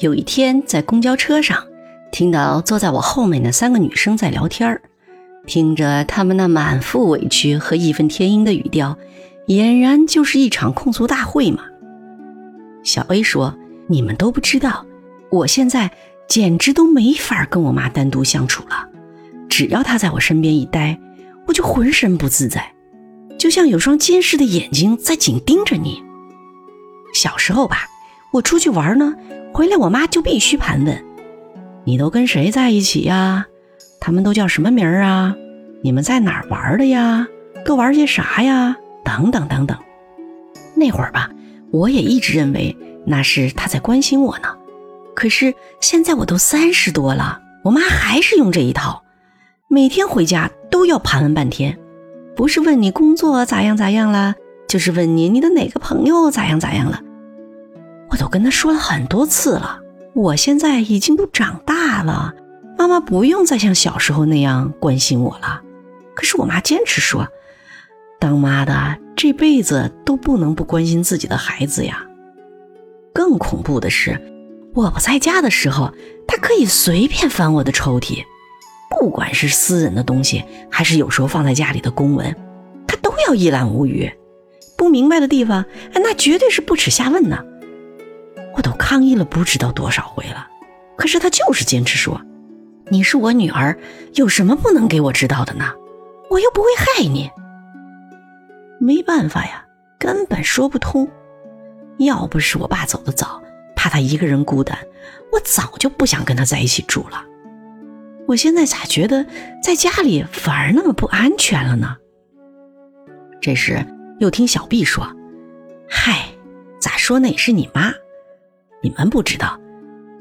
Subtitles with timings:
[0.00, 1.62] 有一天在公交车上，
[2.10, 4.80] 听到坐在我后面的三个女生在聊天儿，
[5.46, 8.96] 听着她们那满腹委屈和义愤填膺的语调，
[9.46, 11.64] 俨然就是一场控诉大会嘛。
[12.82, 13.54] 小 A 说
[13.88, 14.86] ：“你们都不知道，
[15.30, 15.90] 我现在
[16.26, 18.88] 简直都没法跟我妈单独相处了。
[19.50, 20.98] 只要她在我身边一待，
[21.46, 22.72] 我就浑身不自在，
[23.38, 26.02] 就像有双监视的眼睛在紧盯着你。
[27.12, 27.86] 小时候吧，
[28.32, 29.14] 我出去玩呢，
[29.52, 31.04] 回来我妈就必须盘问：
[31.84, 33.46] 你都跟谁在一起呀？
[34.00, 35.34] 他们都叫什么名儿啊？
[35.82, 37.26] 你们在哪儿玩的呀？
[37.64, 38.76] 都玩些啥呀？
[39.04, 39.76] 等等等等。
[40.74, 41.30] 那会儿吧。”
[41.72, 42.76] 我也一直认为
[43.06, 44.48] 那是他在关心我呢，
[45.14, 49.04] 可是现在我都三十多了，我妈还是用这一套，
[49.68, 51.78] 每天回家都要盘问半天，
[52.34, 54.34] 不是问你工作咋样咋样了，
[54.68, 57.00] 就是问你你的哪个朋友咋样咋样了。
[58.10, 59.78] 我都跟他说了很多次了，
[60.14, 62.34] 我现在已经都长大了，
[62.76, 65.62] 妈妈不用再像小时候那样关心我了，
[66.14, 67.28] 可是我妈坚持说。
[68.18, 72.04] 当妈的这辈子都不能不关心自己的孩子呀。
[73.14, 74.20] 更恐怖的是，
[74.74, 75.92] 我不在家的时候，
[76.28, 78.24] 他可以随便翻我的抽屉，
[78.90, 82.36] 不管是私人的东西，还是有时候放在家里的公文，
[82.86, 84.10] 他都要一览无余。
[84.76, 85.64] 不明白的地方，
[85.94, 87.42] 那绝对是不耻下问呢。
[88.60, 90.46] 我都抗议了不知道多少回了，
[90.94, 92.20] 可是他就是坚持说
[92.92, 93.74] ：“你是我女儿，
[94.16, 95.72] 有什么不能给我知道的呢？
[96.28, 97.30] 我又不会害你。”
[98.78, 99.64] 没办法呀，
[99.98, 101.08] 根本说不通。
[102.00, 103.42] 要不是我爸走得早，
[103.74, 104.76] 怕他一个人孤单，
[105.32, 107.24] 我早就不想跟他在一起住了。
[108.28, 109.24] 我现在咋觉得
[109.62, 111.96] 在家里反而那么不安全了呢？
[113.40, 113.82] 这时
[114.18, 115.06] 又听小毕说
[115.88, 116.26] ：“嗨，
[116.78, 117.90] 咋说那也是你妈，
[118.82, 119.58] 你们不知道，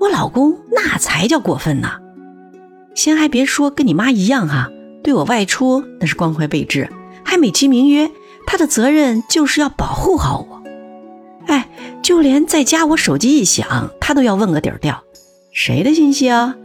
[0.00, 1.90] 我老公那才叫过分呢。
[2.94, 4.68] 先还别说跟你妈一样哈，
[5.02, 6.88] 对我外出那是关怀备至，
[7.24, 8.10] 还美其名曰。”
[8.44, 10.62] 他的责任就是要保护好我，
[11.46, 11.70] 哎，
[12.02, 15.00] 就连在家我手机一响，他都要问个底儿掉，
[15.52, 16.56] 谁的信息啊？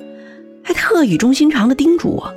[0.63, 2.33] 还特语重心长的叮嘱我，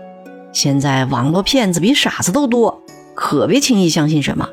[0.52, 2.82] 现在网络骗子比傻子都多，
[3.14, 4.46] 可别轻易相信什么。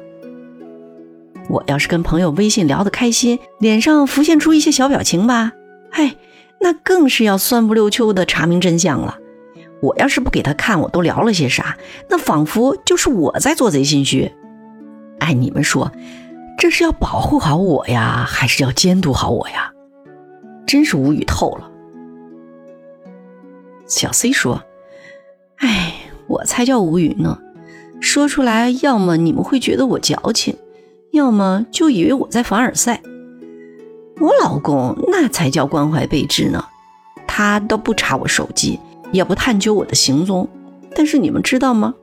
[1.49, 5.53] 我要是跟朋友微信聊得开心，脸上浮现出一些小表情吧，
[5.91, 6.15] 哎，
[6.59, 9.17] 那更是要酸不溜秋的查明真相了。
[9.81, 11.77] 我要是不给他看我都聊了些啥，
[12.09, 14.31] 那仿佛就是我在做贼心虚。
[15.19, 15.91] 哎，你们说，
[16.57, 19.71] 这是要保护好我呀，还是要监督好我呀？
[20.65, 21.71] 真是无语透了。
[23.85, 24.61] 小 C 说
[25.57, 25.93] ：“哎，
[26.27, 27.39] 我才叫无语呢，
[28.01, 30.57] 说出来，要么你们会觉得我矫情，
[31.17, 33.01] 要么就以为我在凡尔赛。
[34.19, 36.65] 我老公那才叫关怀备至呢，
[37.27, 38.79] 他都不查我手机，
[39.11, 40.47] 也不探究我的行踪。
[40.95, 41.93] 但是你们知道吗？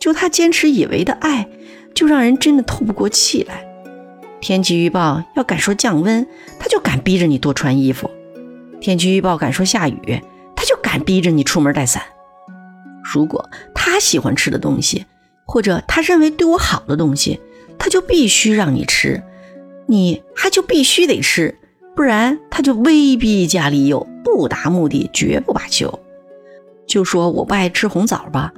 [0.00, 1.48] 就他坚持以为的爱。”
[1.94, 3.66] 就让人真的透不过气来。
[4.40, 6.24] 天气预报要敢说降温，
[6.60, 8.08] 他就敢逼着你多穿衣服；
[8.80, 10.22] 天气预报敢说下雨，
[10.54, 12.00] 他就敢逼着你出门带伞。
[13.02, 15.06] 如果他喜欢吃的东西，
[15.44, 17.40] 或者他认为对我好的东西，
[17.78, 19.22] 他就必须让你吃，
[19.86, 21.56] 你还就必须得吃，
[21.94, 25.98] 不然他就威逼加利诱，不达目的绝不罢休。
[26.86, 28.52] 就说我不爱吃红枣吧。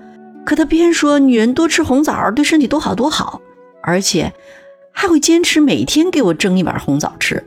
[0.47, 3.41] 可他偏说女人多吃红枣对身体多好多好，
[3.83, 4.33] 而且
[4.91, 7.45] 还会坚持每天给我蒸一碗红枣吃，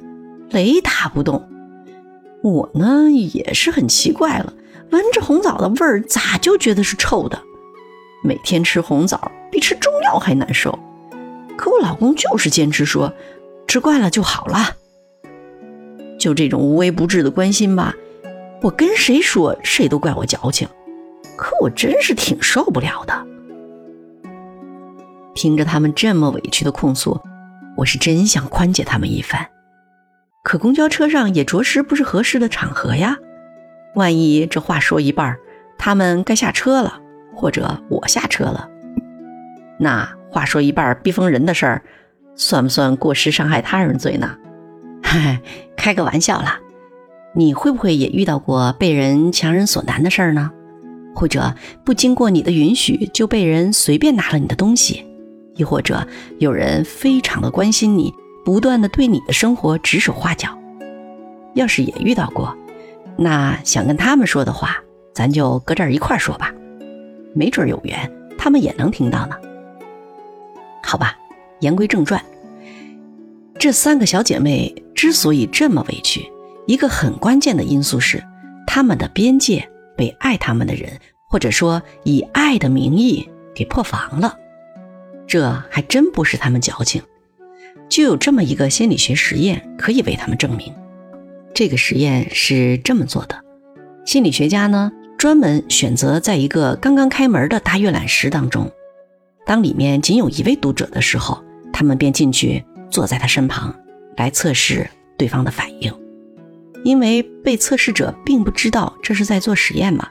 [0.51, 1.49] 雷打不动。
[2.43, 4.53] 我呢也是很奇怪了，
[4.91, 7.41] 闻着红枣的味儿咋就觉得是臭的？
[8.23, 10.77] 每天吃红枣比吃中药还难受。
[11.57, 13.13] 可我老公就是坚持说
[13.67, 14.77] 吃惯了就好了。
[16.19, 17.93] 就这种无微不至的关心吧，
[18.61, 20.67] 我跟谁说谁都怪我矫情。
[21.35, 23.25] 可我真是挺受不了的，
[25.33, 27.19] 听着他们这么委屈的控诉，
[27.75, 29.49] 我是真想宽解他们一番。
[30.43, 33.17] 可公交车上也着实不是合适的场合呀，
[33.95, 35.35] 万一这话说一半，
[35.79, 37.01] 他们该下车了，
[37.35, 38.69] 或者我下车了，
[39.83, 41.81] 那话说一半逼疯人的事儿，
[42.35, 44.37] 算不算过失伤害他人罪呢？
[45.03, 45.39] 嗨，
[45.75, 46.57] 开个玩笑啦，
[47.35, 50.49] 你会不会也遇到过被人强人所难的事儿呢？
[51.13, 51.53] 或者
[51.83, 55.05] 不经过你的允许就被人随便拿了你的东西，
[55.55, 56.07] 亦或者
[56.39, 58.11] 有人非常的关心你，
[58.45, 60.57] 不断的对你的生活指手画脚。
[61.53, 62.57] 要是也遇到过，
[63.17, 64.77] 那想跟他们说的话，
[65.13, 66.51] 咱就搁这儿一块儿说吧，
[67.35, 69.35] 没准有缘，他们也能听到呢。
[70.83, 71.17] 好吧，
[71.61, 72.23] 言归正传，
[73.57, 76.29] 这三个小姐妹之所以这么委屈，
[76.67, 78.23] 一个很关键的因素是，
[78.67, 80.99] 他们的边界被爱他们的人，
[81.29, 84.37] 或者说以爱的名义给破防了。
[85.25, 87.01] 这还真不是他们矫情，
[87.89, 90.71] 就有这么一个心理学实验可以为他们证明。
[91.53, 93.41] 这个实验是这么做的：
[94.05, 98.69] 心理学家呢专门选择在一个刚刚开门的大阅览室当中，
[99.45, 103.75] 当里面仅有一位读者的时候，他们便进去坐在他身旁，
[104.17, 105.93] 来测试对方的反应。
[106.83, 110.07] 因为被测试者并不知道这是在做实验嘛，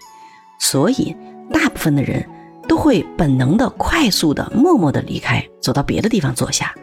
[0.59, 1.15] 所以
[1.53, 2.27] 大部分的人
[2.67, 6.75] 都会本能的、快速的、默默的离开，走到别的地方坐下。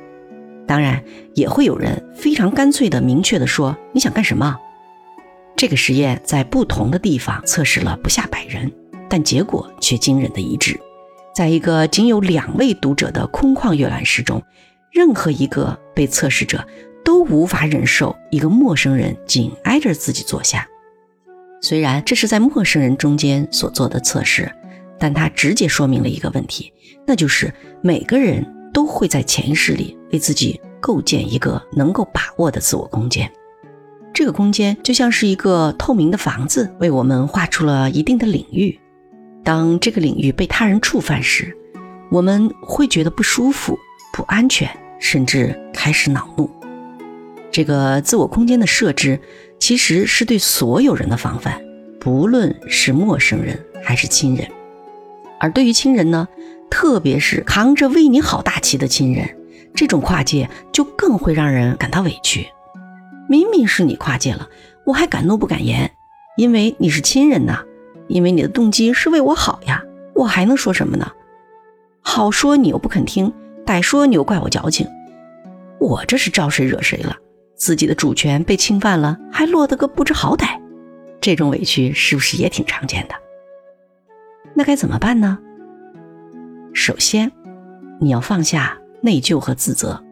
[0.67, 1.03] 当然，
[1.33, 4.55] 也会有人非常干脆的、明确的说：“你想干什么？”
[5.57, 8.71] 这个实验在不同的地方测试了不下百人，
[9.09, 10.79] 但结果却惊人的一致。
[11.33, 14.43] 在一个仅有两位读者的空旷阅览室中，
[14.91, 16.65] 任何一个被测试者。
[17.01, 20.67] 都无法忍受一个陌生人紧挨着自己坐下。
[21.59, 24.51] 虽然这是在陌生人中间所做的测试，
[24.99, 26.71] 但它直接说明了一个问题，
[27.07, 33.31] 那就是每个人都会在潜意识里为自己构建一个能够把握的自我空间。
[34.13, 38.79] 这个空间就像是一个透明的房子，为我们画出了一定的领域。
[39.49, 41.57] 当这个领域被他人触犯时，
[42.11, 43.79] 我们会觉得不舒服、
[44.13, 44.69] 不安全，
[44.99, 46.47] 甚至开始恼怒。
[47.49, 49.19] 这个自我空间的设置，
[49.59, 51.59] 其实是对所有人的防范，
[51.99, 54.47] 不论是陌生人还是亲人。
[55.39, 56.27] 而对于亲人呢，
[56.69, 59.35] 特别是扛着为你好大旗的亲人，
[59.73, 62.45] 这种跨界就更会让人感到委屈。
[63.27, 64.47] 明明是你跨界了，
[64.85, 65.89] 我还敢怒不敢言，
[66.37, 67.63] 因为你是亲人呐，
[68.09, 69.81] 因为你的动机是为我好呀，
[70.13, 71.09] 我还能说什么呢？
[72.01, 73.31] 好说你又不肯听，
[73.65, 74.85] 歹说你又怪我矫情，
[75.79, 77.15] 我这是招谁惹谁了？
[77.55, 80.59] 自己的主权被侵犯了，还落得个不知好歹，
[81.21, 83.15] 这种委屈是不是也挺常见的？
[84.55, 85.37] 那该怎么办呢？
[86.73, 87.31] 首先，
[87.99, 90.03] 你要放下内疚和自责。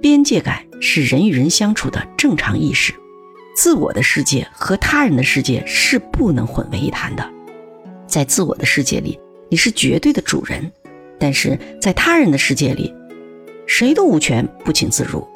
[0.00, 2.94] 边界感是人与人相处的正常意识，
[3.58, 7.28] 自我的世界和他人的世界是不能混为一谈的。
[8.06, 9.18] 在自我的世界里，
[9.48, 10.62] 你是绝对的主人；
[11.18, 12.94] 但是在他人的世界里，
[13.66, 15.26] 谁都无权不请自入。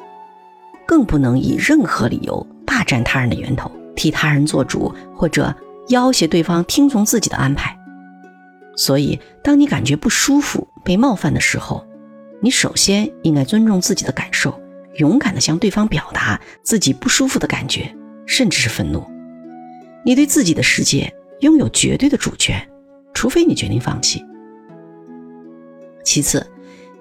[0.86, 5.52] 更不能以任何理由霸占他人的源头，替他人做主，或者
[5.88, 7.76] 要挟对方听从自己的安排。
[8.76, 11.84] 所以，当你感觉不舒服、被冒犯的时候，
[12.40, 14.56] 你首先应该尊重自己的感受，
[14.98, 17.92] 勇敢地向对方表达自己不舒服的感觉，
[18.26, 19.04] 甚至是愤怒。
[20.04, 22.69] 你对自己的世界拥有绝对的主权，
[23.14, 24.24] 除非你决定放弃。
[26.04, 26.44] 其次，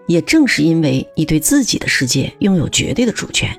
[0.07, 3.49] 也正是因为你对自己的世界拥有绝对的主权。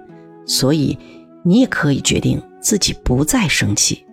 [0.47, 0.99] 所以，
[1.45, 4.05] 你也可以决定自己不再生气。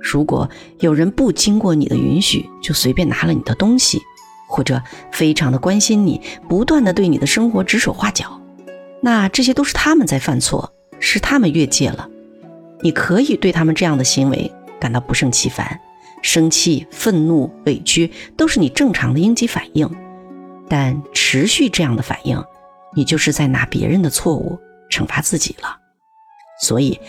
[0.00, 0.48] 如果
[0.80, 4.00] 有人不经过你的允许就随便拿了你的东西，
[4.48, 8.40] 或者非常的关心你，不断的对你的生活指手画脚，
[9.02, 12.08] 那这些都是他们在犯错，是他们越界了。
[12.84, 15.80] 你可以对他们这样的行为感到不胜其烦，
[16.22, 19.90] 生气、愤怒、委屈都是你正常的应激反应。
[20.68, 22.40] 但持续这样的反应，
[22.94, 24.60] 你就是在拿别人的错误。
[24.90, 25.76] 惩罚自己了，
[26.60, 27.00] 所以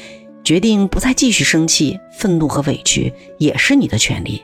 [0.44, 4.44] 决定不再继续生气、愤怒和委屈，也是你的权利，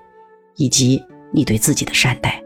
[0.57, 2.43] 以及你对自己的善待。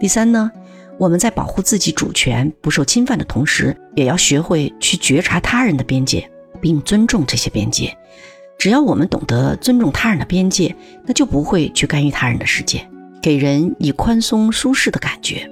[0.00, 0.50] 第三呢，
[0.98, 7.96] 我们在保护自己主权不受侵犯的同时，也要学会去觉察他人的边界，并尊重这些边界。
[8.58, 12.88] 只要我们懂得尊重他人的边界，那就不会去干预他人的世界，
[13.22, 15.48] 给人以宽松舒适的感觉，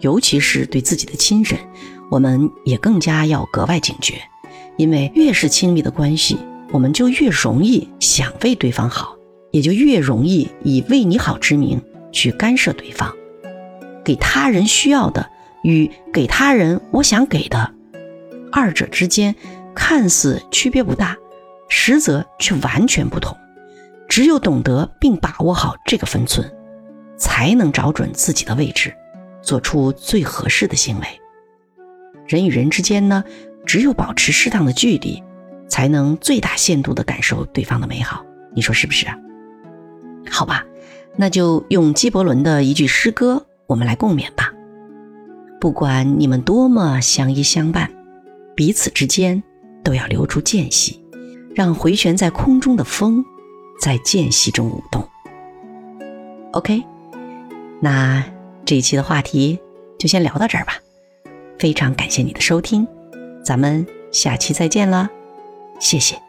[0.00, 1.58] 尤其是对自己的亲人。
[2.10, 4.14] 我们也更加要格外警觉，
[4.76, 6.36] 因为越是亲密的关系，
[6.70, 9.16] 我们就越容易想为对方好，
[9.50, 11.80] 也就越容易以为你好之名
[12.12, 13.12] 去干涉对方。
[14.04, 15.30] 给他人需要的
[15.62, 17.72] 与给他人我想给的，
[18.52, 19.34] 二者之间
[19.74, 21.16] 看似区别不大，
[21.68, 23.36] 实则却完全不同。
[24.08, 26.48] 只有懂得并把握好这个分寸，
[27.16, 28.94] 才能找准自己的位置，
[29.42, 31.06] 做出最合适的行为。
[32.26, 33.24] 人与人之间呢，
[33.66, 35.22] 只有保持适当的距离，
[35.68, 38.24] 才能最大限度的感受对方的美好。
[38.54, 39.18] 你说是不是啊？
[40.30, 40.64] 好吧，
[41.16, 44.52] 那就用纪伯伦的一句诗歌，我们来共勉吧。
[45.60, 47.90] 不管你们多么相依相伴，
[48.54, 49.42] 彼此之间
[49.84, 51.00] 都要留出间隙，
[51.54, 53.24] 让回旋在空中的风
[53.80, 55.06] 在间隙中舞动。
[56.52, 56.82] OK，
[57.80, 58.24] 那
[58.64, 59.60] 这一期的话题
[59.98, 60.74] 就先聊到这儿吧。
[61.58, 62.86] 非常感谢你的收听，
[63.44, 65.08] 咱们下期再见了，
[65.78, 66.23] 谢谢。